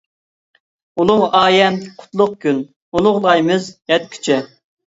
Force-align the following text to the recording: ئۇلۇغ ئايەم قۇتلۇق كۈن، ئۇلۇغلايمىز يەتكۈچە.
ئۇلۇغ 1.03 1.25
ئايەم 1.41 1.77
قۇتلۇق 1.99 2.33
كۈن، 2.47 2.65
ئۇلۇغلايمىز 2.97 3.69
يەتكۈچە. 3.93 4.41